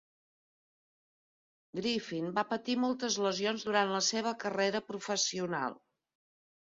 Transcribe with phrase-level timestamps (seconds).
[1.79, 5.77] Griffin va patir moltes lesions durant la seva carrera professional.